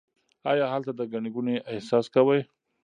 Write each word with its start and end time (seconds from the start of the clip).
آیا 0.51 0.65
هلته 0.73 0.91
د 0.95 1.01
ګڼې 1.11 1.29
ګوڼې 1.35 1.55
احساس 1.71 2.05
کوئ؟ 2.13 2.41